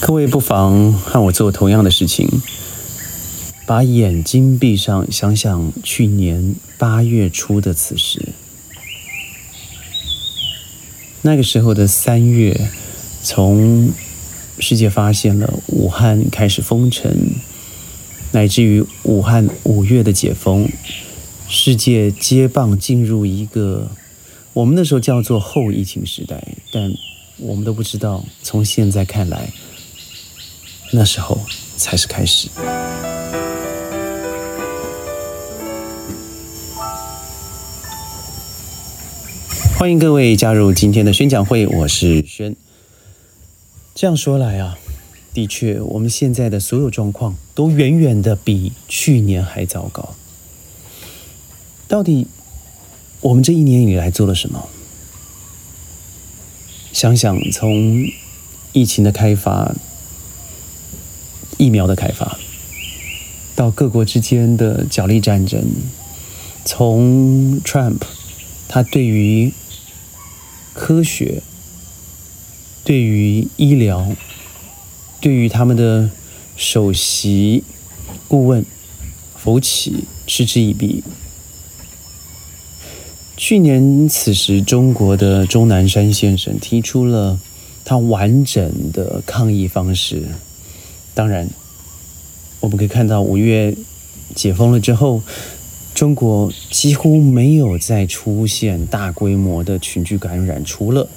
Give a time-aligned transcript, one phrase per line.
[0.00, 2.40] 各位不妨和我做同样的事情，
[3.66, 8.28] 把眼睛闭上，想想去年八月初的此时。
[11.22, 12.70] 那个时候的三月，
[13.22, 13.92] 从
[14.60, 17.12] 世界发现了武汉开始封城，
[18.32, 20.70] 乃至于武汉五月的解封，
[21.48, 23.90] 世界接棒进入一个
[24.54, 26.42] 我们那时候叫做后疫情时代，
[26.72, 26.94] 但
[27.36, 29.52] 我们都不知道，从现在看来，
[30.90, 31.38] 那时候
[31.76, 32.48] 才是开始。
[39.78, 42.56] 欢迎各位加入今天的宣讲会，我是轩。
[43.94, 44.78] 这样说来啊，
[45.34, 50.14] 的确，我们现在的所有状况都远远的比去年还糟糕。
[51.86, 52.26] 到底
[53.20, 54.68] 我们这一年以来做了什么？
[56.92, 58.08] 想想从
[58.72, 59.74] 疫情的开发、
[61.58, 62.38] 疫苗的开发，
[63.54, 65.62] 到各国之间的角力战争，
[66.64, 67.98] 从 Trump
[68.68, 69.52] 他对于
[70.72, 71.42] 科学
[72.84, 74.08] 对于医疗，
[75.20, 76.10] 对于他们的
[76.56, 77.64] 首席
[78.28, 78.64] 顾问
[79.36, 81.02] 福奇嗤之以鼻。
[83.36, 87.38] 去年此时，中国的钟南山先生提出了
[87.84, 90.22] 他完整的抗疫方式。
[91.18, 91.50] 当然，
[92.60, 93.74] 我们可以看到五月
[94.36, 95.20] 解封了之后。
[95.92, 101.08] 中国几乎没有再出现大规模的群聚感染，除了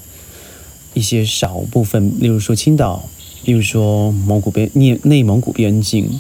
[0.95, 3.07] 一些少部分，例如说青岛，
[3.45, 6.19] 例如说蒙古边内内蒙古边境。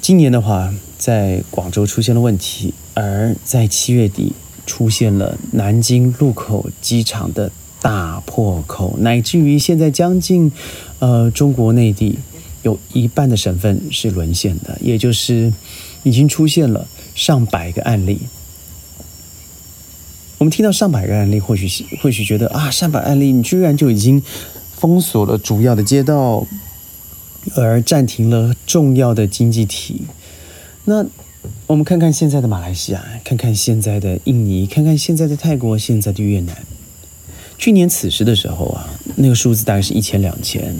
[0.00, 4.32] 今年的话，在广州出现了问题，而在七月底
[4.64, 7.50] 出现了南京禄口机场的
[7.82, 10.50] 大破口，乃至于现在将近
[11.00, 12.18] 呃中国内地
[12.62, 15.52] 有一半的省份是沦陷的，也就是
[16.04, 16.86] 已经出现了。
[17.14, 18.20] 上百个案例，
[20.38, 24.22] 我们听到上百个案例，或许或许觉得啊，上百案例，你居然就已经
[24.74, 26.46] 封锁了主要的街道，
[27.54, 30.04] 而暂停了重要的经济体。
[30.86, 31.04] 那
[31.66, 36.56] 我们看看现在的马来西亚，看看现在的印尼，看看现在的泰国，现在的越南。
[37.62, 40.76] 去年此时的时候啊，那个数字大概是一千两千。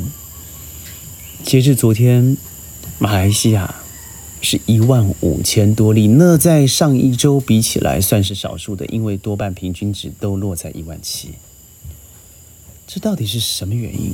[1.44, 2.36] 截至昨天，
[2.98, 3.76] 马来西亚。
[4.40, 11.34] 是一万五千多例，那在上一周比起来算是少数的，因为多半平均值都落在一万七。
[12.88, 14.12] 这到底是什么原因？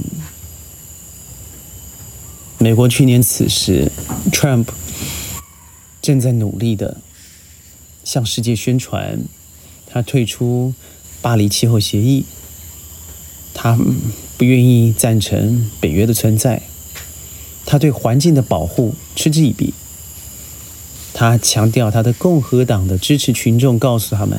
[2.59, 3.91] 美国去年此时
[4.31, 4.67] ，Trump
[6.03, 6.99] 正在努力的
[8.05, 9.21] 向世界宣传，
[9.87, 10.75] 他退出
[11.23, 12.27] 巴黎气候协议，
[13.61, 13.77] 他
[14.37, 16.63] 不愿意赞成北约的存在，
[17.67, 19.75] 他对环境的保护嗤之以鼻。
[21.13, 24.39] 他强调他的共和党的支持群众告诉他们，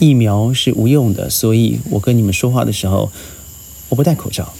[0.00, 3.12] 疫苗是无用的，所以我跟你们说话的时候，
[3.90, 4.52] 我不戴口罩。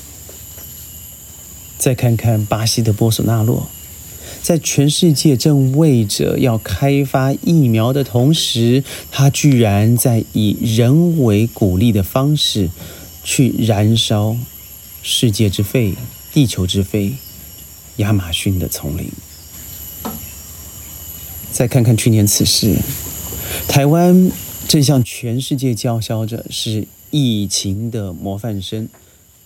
[1.77, 3.67] 再看看巴西的波索纳洛，
[4.43, 12.71] 在全世界正为着要开发疫苗的同时，他居然在以人为鼓励的方式
[13.25, 14.37] 去燃烧
[15.03, 15.95] 世界之肺、
[16.33, 17.15] 地球之肺——
[17.99, 19.09] 亚马逊的丛林。
[21.51, 22.77] 再看看去年此时，
[23.69, 24.31] 台湾
[24.67, 28.89] 正向全世界叫嚣着是疫情的模范生，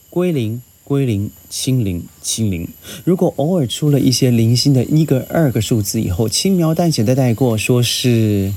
[0.09, 2.69] 归零、归零、清零、清零。
[3.05, 8.55] 如果偶尔出了一些零星的一个、二个数字以后，轻描淡写的带过，说是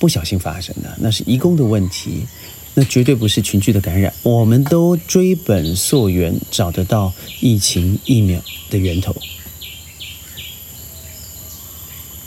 [0.00, 2.26] 不小心发生的，那是移工的问题，
[2.74, 4.12] 那绝对不是群聚的感染。
[4.22, 8.40] 我们都追本溯源，找得到疫情疫苗
[8.70, 9.14] 的源头。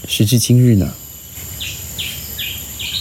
[0.07, 0.93] 时至今日呢，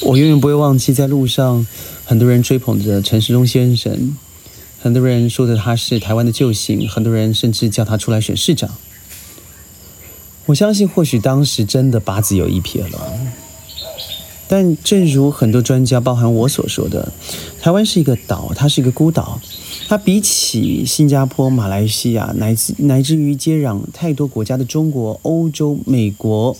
[0.02, 1.66] 我永远不会忘记，在路上
[2.06, 4.16] 很多人追捧着陈时中先生，
[4.80, 8.74] 很多人说的他是台湾的救星，很多人甚至叫他出来选市长。
[10.46, 13.18] 我相信，或许当时真的八字有一撇了。
[14.56, 17.12] 但正如很多专家，包含我所说的，
[17.60, 19.40] 台湾是一个岛，它是一个孤岛，
[19.88, 26.56] 它比起新加坡、马来西亚，乃至乃至于接壤太多国家的中国、欧洲、美国。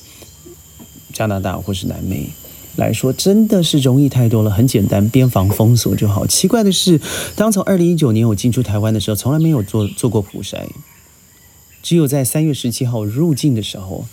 [1.12, 2.31] 加拿大或是南美
[2.75, 4.50] 来说，真的是容易太多了。
[4.50, 6.26] 很简单，边防封锁就好。
[6.26, 7.00] 奇怪的是，
[7.37, 10.67] 当从二零一九年我进出台湾的时候，从来没有做做过普筛，
[11.81, 14.05] 只有在三月十七号入境的时候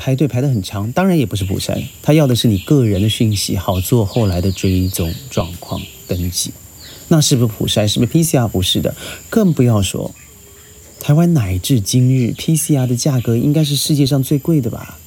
[0.00, 0.90] 排队排得很长。
[0.92, 6.50] 当然也不是普筛，他要的是你个人的讯息，好做后来的追踪状况登记。
[7.08, 7.86] 那是不是普筛？
[7.86, 8.48] 是不是 PCR？
[8.48, 8.94] 不是的，
[9.28, 10.10] 更不要说
[10.98, 14.98] 台湾乃至今日，PCR 的价格应该是世界上最贵的吧？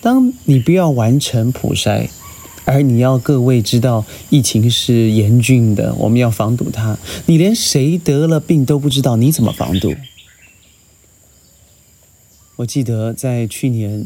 [0.00, 2.08] 当你不要完成普筛，
[2.64, 6.98] 而你要各位知道疫情是严峻的，我们要防堵它。
[7.26, 9.94] 你连谁得了病都不知道，你怎么防堵？
[12.58, 14.04] 我记得在去年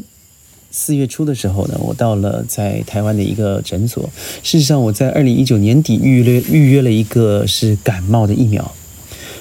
[0.69, 4.07] 四月初的时候呢，我到了在台湾的一个诊所。
[4.43, 8.71] 事实上，我在二零一九年底预约预约了一个是感冒的疫苗。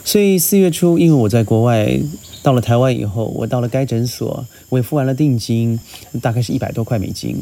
[0.02, 2.00] 所以四月初，因为我在国外，
[2.42, 5.78] 到了台湾以后，我到了该诊所，我也付完了定金，
[6.22, 7.36] 大概是一百多块美金，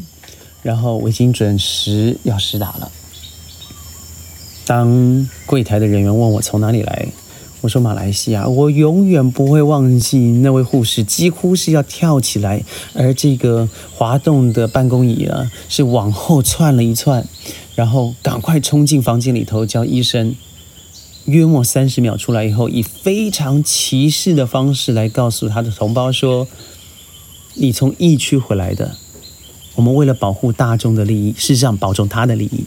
[0.61, 2.91] 然后我已经准时要实打了。
[4.65, 7.07] 当柜台的人员问我从哪里来，
[7.61, 12.63] 我说马来西亚，我永远不会忘记那位护士几乎是要跳起来，
[12.93, 17.23] 而这个滑动的办公椅啊是往后窜了一窜，
[17.75, 20.35] 然后赶快冲进房间里头叫医生。
[21.25, 26.47] 约莫三十秒出来以后，以非常歧视的方式来告诉他的同胞说
[27.53, 28.95] ：“你从疫区回来的，
[29.75, 32.63] 我们为了保护大众的利益，事实上保重他的利益，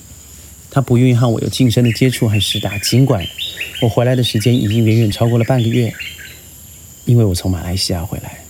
[0.74, 2.76] 他不愿意和我有近身的接触和施打。
[2.78, 3.24] 尽管
[3.80, 5.94] 我回来的时间已经远远超过了半个月，
[7.04, 8.40] 因为我从马来西亚回来，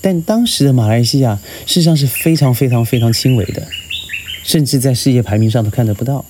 [0.00, 3.66] 但当时的马来西亚事实上是非常非常非常轻微的，
[4.44, 6.24] 甚至在世界排名上都看得不到。”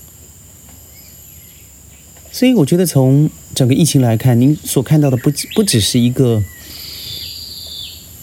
[2.32, 6.42] 所以我觉得，从整个疫情来看，您所看到的不不只是一个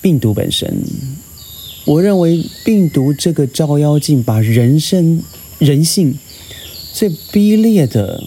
[0.02, 0.84] 病毒本身。
[1.86, 5.24] 我认为，病毒这个照妖镜，把人生、
[5.60, 6.20] 人性
[6.94, 8.24] 最卑劣的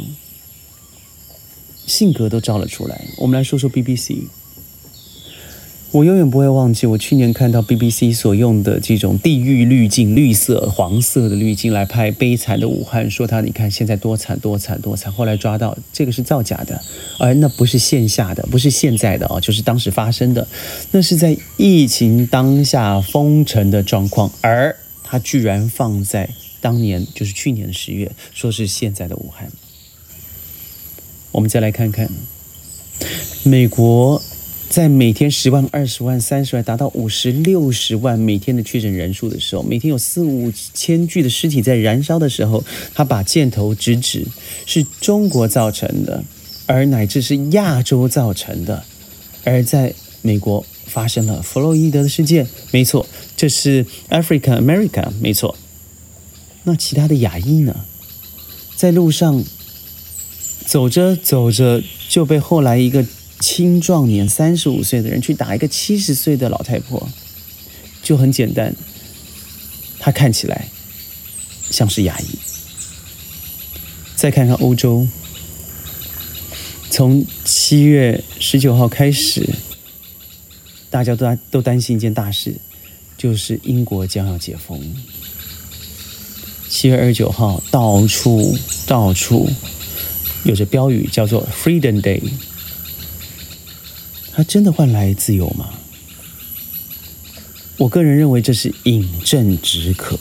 [1.87, 3.05] 性格都照了出来。
[3.19, 4.25] 我们来说说 BBC。
[5.93, 15.13] 我永远不会忘记，我去年看到 BBC 所用的这种地狱滤镜，绿色、黄色的滤镜来拍悲惨的武汉，说他你看现在多惨多惨多惨。
[15.13, 16.83] 后来抓到这个是造假的，
[17.21, 20.49] 而那不是线下的，不是现在的哦，就是当时发生的，
[20.91, 24.75] 那是在疫情当下封城的状况，而
[25.05, 26.29] 他居然放在
[26.65, 29.53] 当年，就是去年的十月，说是现在的武汉。
[31.33, 32.09] 我们再来看看
[33.43, 34.23] 美国。
[34.71, 44.27] 在每天十万、二十万、三十万，达到五十六十万每天的确诊人数的时候，每天有四五千具的尸体在燃烧的时候，他把箭头直指
[44.67, 46.25] 是中国造成的，
[46.67, 48.83] 而乃至是亚洲造成的。
[49.45, 53.07] 而在美国发生了弗洛伊德的事件，没错，
[53.37, 55.57] 这是 Africa America，没错。
[56.65, 57.85] 那其他的亚裔呢？
[58.75, 59.45] 在路上
[60.67, 63.07] 走着走着就被后来一个。
[63.41, 67.11] 青壮年三十五岁的人去打一个七十岁的老太婆，
[68.03, 68.75] 就很简单。
[69.99, 70.69] 他看起来
[71.69, 72.27] 像是牙医。
[74.15, 75.07] 再看看欧洲，
[76.89, 79.47] 从七月十九号开始，
[80.89, 82.55] 大家都都担心一件大事，
[83.19, 84.81] 就是英国将要解封。
[86.85, 89.49] 七月二十九号，到处到处
[90.45, 92.21] 有着标语，叫做 “Freedom Day”。
[94.33, 95.71] 它真的换来自由吗？
[97.79, 100.19] 我个人认为这是饮鸩止渴。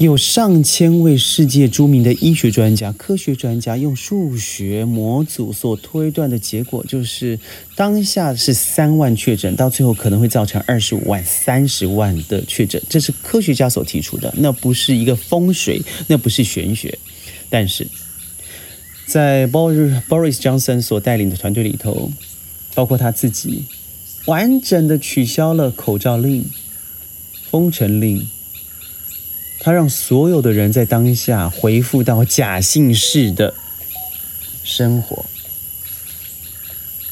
[0.00, 7.38] 有上千位世界著名的医学专家、科学专家用数学模组所推断的结果，就是
[7.76, 12.82] 当下是三万确诊，到最后可能会造成二十五万、三十万的确诊。
[12.88, 16.98] 这是科学家所提出的，那不是一个风水，那不是玄学，
[17.50, 17.86] 但是
[19.04, 22.10] 在 Boris Boris Johnson 所带领的团队里头。
[22.72, 23.64] 包括他自己，
[24.26, 26.44] 完整的取消了口罩令、
[27.50, 28.28] 封城令，
[29.60, 33.54] 他让所有的人在当下回复到假姓氏的
[34.64, 35.24] 生活。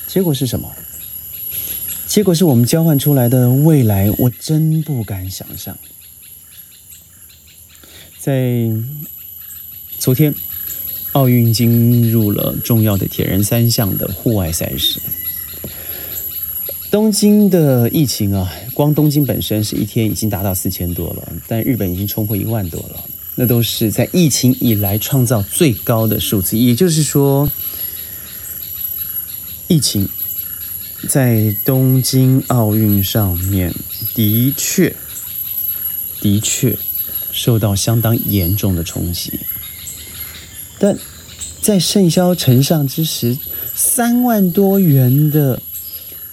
[0.06, 0.74] 结果是什么？
[2.06, 5.76] 结果是我们交换出来的未来，我真不敢想象。
[8.18, 8.70] 在
[9.98, 10.34] 昨天，
[11.12, 14.98] 奥运进入了重要的铁人三项的户外赛事。
[16.90, 23.04] 东京的疫情啊，光东京本身是一天已经达到四千多了，但日本已经冲破一万多了，
[23.34, 26.56] 那都是在疫情以来创造最高的数字。
[26.56, 27.50] 也就是说，
[29.66, 30.08] 疫情
[31.06, 33.74] 在东京奥运上面
[34.14, 34.96] 的确
[36.22, 36.78] 的确
[37.30, 39.38] 受到相当严重的冲击，
[40.78, 40.98] 但
[41.60, 43.36] 在盛嚣尘上之时，
[43.74, 45.60] 三万多元的。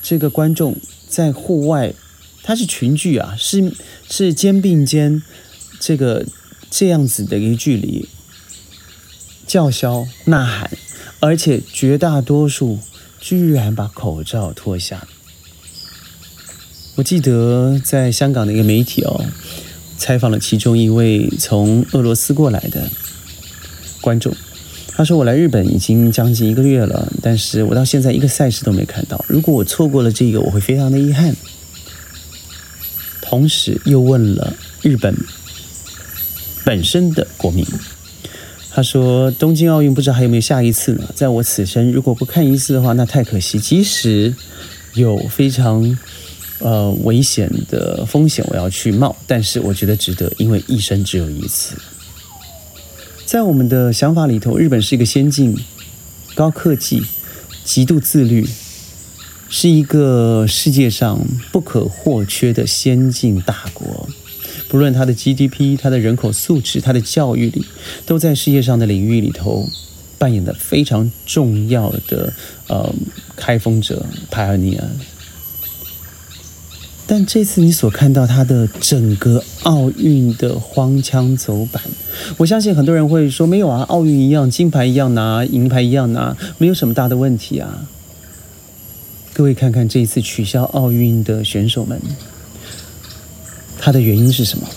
[0.07, 0.77] 这个观众
[1.09, 1.95] 在户外，
[2.43, 3.73] 他是群聚啊，是
[4.07, 5.23] 是肩并肩，
[5.79, 6.23] 这个
[6.69, 8.07] 这样子的一个距离，
[9.47, 10.69] 叫嚣呐喊，
[11.19, 12.77] 而且绝大多数
[13.19, 15.07] 居然把口罩脱下。
[16.97, 19.25] 我记得在香港的一个媒体哦，
[19.97, 22.91] 采访了其中一位从俄罗斯过来的
[24.01, 24.35] 观众。
[24.97, 29.25] 他说：“我来日本已经将近一个月了，但是我到现在一个赛事都没看到。
[29.27, 31.35] 如果我错过了这个，我会非常的遗憾。”
[33.21, 35.13] 同时又问了日本
[36.63, 37.65] 本身的国民，
[38.71, 41.09] 他说：“东京奥运不知道还有没有下一次呢？
[41.13, 43.59] 在我此生如果不看一次的话，那太可惜。
[43.59, 44.33] 即使
[44.93, 45.97] 有非常
[46.59, 51.75] 呃危险的风险，我要去冒，但是我觉得值得，因为一生只有一次。”
[53.25, 55.57] 在我们的想法里头，日本是一个先进、
[56.35, 57.01] 高科技、
[57.63, 58.47] 极度自律，
[59.49, 61.19] 是一个世界上
[61.51, 64.07] 不可或缺的先进大国。
[64.69, 67.65] 不论它的 GDP、它的人口素质、它的教育里，
[68.05, 69.67] 都在世界上的领域里头
[70.19, 72.31] 扮演的非常重要的
[72.67, 72.93] 呃
[73.35, 74.83] 开封者 （pioneer）。
[77.07, 81.81] 但这次你所看到他的整个奥运的荒腔走板，
[82.37, 87.87] 我相信很多人会说没有啊，奥运一样，金牌一样拿，银牌一样拿，没有什么大的问题啊。
[89.33, 92.01] 各位看看这一次取消奥运的选手们，
[93.77, 94.67] 他的原因是什么？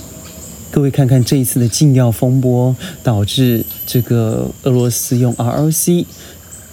[0.71, 6.05] 各位看看这一次的禁药风波，导致这个俄罗斯用 ROC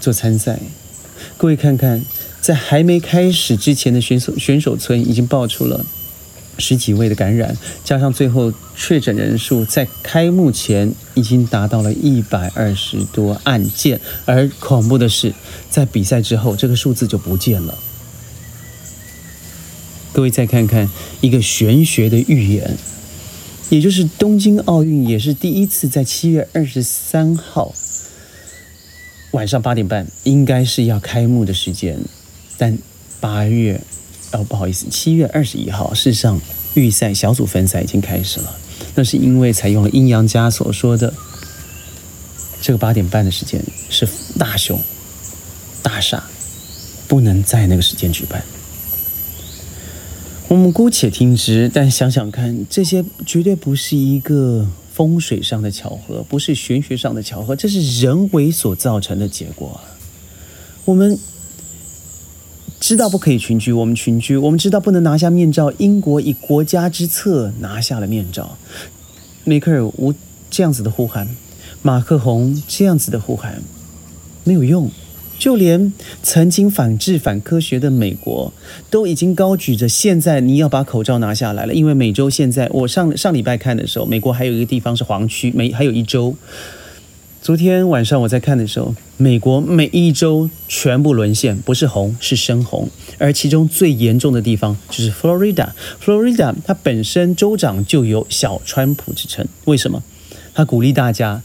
[0.02, 0.60] 做参赛，
[1.38, 2.04] 各位看看。
[2.46, 5.84] 在还没开始之前的选手选手村已经爆出了
[6.60, 15.34] 十几位的感染，加上最后确诊人数在开幕前已经达到了一百二十多案件，而恐怖的是，
[15.72, 17.80] 在比赛之后这个数字就不见了。
[20.14, 20.88] 各位再看看
[21.22, 22.78] 一个玄学的预言，
[23.72, 27.74] 也就是东京奥运也是第一次在七月二十三号
[29.32, 31.98] 晚上八点半应该是要开幕的时间。
[32.58, 32.78] 但
[33.20, 33.82] 八月，
[34.32, 36.40] 哦，不好意思，七月二十一号，事实上
[36.74, 38.56] 预赛小组分赛已经开始了。
[38.96, 41.14] 那是因为采用了阴阳家所说的
[42.62, 44.08] 这个八点半的时间是
[44.38, 44.80] 大凶
[45.82, 46.22] 大煞，
[47.08, 48.44] 不能在那个时间举办。
[50.48, 59.82] 我们姑且听之，但想想看，这些绝对不是一个风水上的巧合，不是玄学上的巧合，这是人为所造成的结果。
[60.86, 61.20] 我们。
[62.86, 68.60] 知道不可以群居，我们群居；我们知道不能拿下面罩，英国以国家之策拿下了面罩。
[69.44, 70.14] 梅克尔无
[70.52, 71.28] 这样子的呼喊，
[71.82, 73.64] 马克宏这样子的呼喊，
[74.44, 74.92] 没有用。
[75.40, 78.54] 就连曾经反制反科学的美国，
[78.92, 86.36] 都已经高举着现在你要把口罩拿下来了，因为美洲现在我上上礼拜看的时候，美国还有一个地方是黄区，美还有一周。
[87.46, 95.70] 昨天晚上我在看的时候，美国每一州全部沦陷，不是红是深红，而其中最严重的地方就是 Florida。
[96.04, 100.02] Florida 它本身州长就有小川普之称，为什么？
[100.56, 101.44] 他鼓励大家，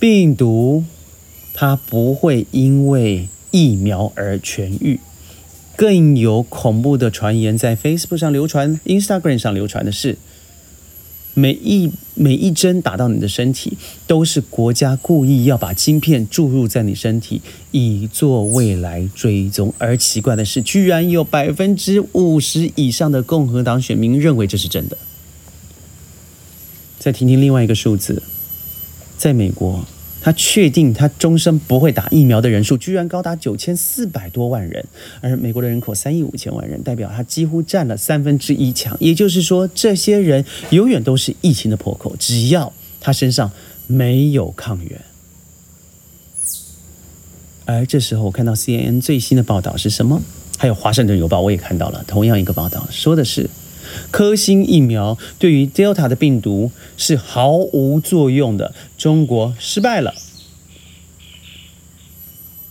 [0.00, 0.84] 病毒
[1.52, 4.98] 它不会因为疫苗而痊愈。
[5.76, 10.16] 更有恐怖的传言在 Facebook 上流传，Instagram 上流传的是。
[11.38, 13.78] 每一每一针打到你的身体，
[14.08, 17.40] 都是国家故意要把晶片注入在你身体，
[17.70, 19.72] 以做未来追踪。
[19.78, 24.98] 而奇怪的是，居然有百分之五十以上的共和党选民认为这是真的。
[26.98, 28.20] 再听听另外一个数字，
[29.16, 29.86] 在美国。
[30.28, 34.84] 他确定他终身不会打疫苗的人数居然高达九千四百多万人，
[35.22, 38.94] 而美国的人口三亿五千万人，代表他几乎占了三分之一强。
[39.00, 42.70] 也就是说，这些人永远都是疫情的破口，只要
[43.00, 43.50] 他身上
[43.86, 45.00] 没有抗原。
[47.64, 50.20] 而这时候，我看到 CNN 最新的报道是什么？
[50.58, 53.48] 还有《华盛顿邮报》我也看到了同样一个报道，说的是。
[54.10, 60.14] 科兴疫苗对于 Delta 的病毒是毫无作用的，中国失败了。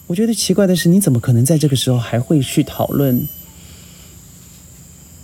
[0.08, 3.28] 我觉得奇怪的是，你怎么可能在这个时候还会去讨论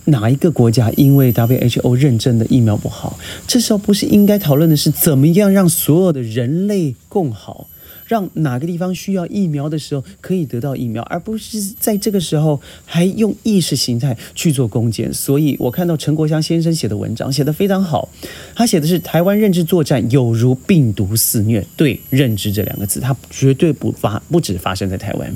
[0.04, 3.18] 哪一个国家因为 WHO 认证的疫苗不好？
[3.46, 7.66] 这时候不是应该讨论的是怎么样让所有的人类共好？
[8.06, 15.12] 让哪个地方需要疫苗的时候可以得到疫苗，而不是在这个时候还用意识形态去做攻坚。
[15.12, 18.08] 所以我看到陈国香先生写的文章写得非常好，
[18.54, 21.64] 他写的是台湾认知作战有如病毒肆虐。
[21.76, 25.34] 对“认知”这两个字，它绝对不发不止发生在台湾。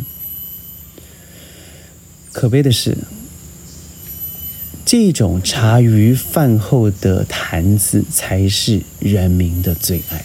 [2.33, 2.97] 可悲的是，
[4.85, 10.25] 这种茶余饭后的谈资才是人民的最爱。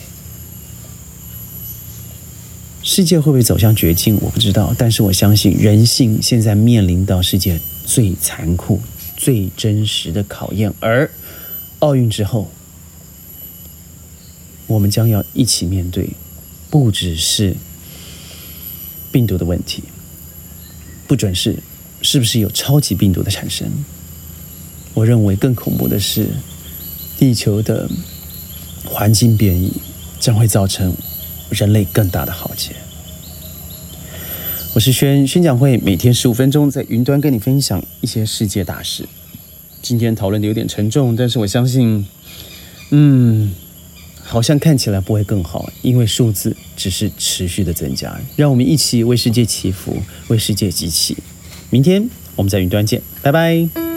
[2.85, 4.19] 世界会不会走向绝境？
[4.21, 8.81] 我不知道，但是我相信人性现在面临到世界最残酷、
[9.15, 10.73] 最真实的考验。
[10.81, 11.09] 而
[11.79, 12.51] 奥运之后，
[14.67, 16.09] 我们将要一起面对，
[16.69, 17.55] 不只是
[19.13, 19.83] 病毒的问题，
[21.07, 21.59] 不准是
[22.01, 23.71] 是不是有超级病毒的产生？
[24.93, 26.27] 我认为更恐怖的是，
[27.17, 27.89] 地球的
[28.83, 29.71] 环境变异
[30.19, 30.93] 将会造成。
[31.53, 32.73] 人类更大的浩劫。
[34.73, 39.07] 我是轩，宣讲会每天十五分钟，在云端跟你分享一些世界大事。
[39.81, 42.05] 今天讨论的有点沉重，但是我相信，
[42.89, 43.53] 嗯，
[44.21, 48.19] 好像看起来不会更好，因为数字只是持续的增加。
[48.35, 51.15] 让我们一起为世界祈福，为世界集气。
[51.69, 53.92] 明天我们在云端见，拜拜。